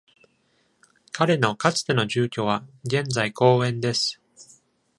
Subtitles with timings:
[1.11, 4.19] 彼のかつての住居は現在公園です。